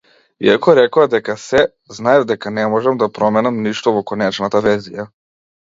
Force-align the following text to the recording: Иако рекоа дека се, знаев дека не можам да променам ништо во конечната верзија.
Иако 0.45 0.71
рекоа 0.79 1.05
дека 1.13 1.35
се, 1.41 1.61
знаев 1.99 2.25
дека 2.33 2.55
не 2.57 2.65
можам 2.77 2.99
да 3.05 3.11
променам 3.21 3.63
ништо 3.69 3.97
во 4.01 4.05
конечната 4.15 4.67
верзија. 4.71 5.11